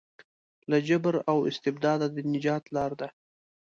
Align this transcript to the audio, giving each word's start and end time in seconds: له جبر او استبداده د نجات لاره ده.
له 0.69 0.77
جبر 0.87 1.15
او 1.31 1.37
استبداده 1.49 2.07
د 2.15 2.17
نجات 2.33 2.63
لاره 2.75 2.95
ده. 3.01 3.09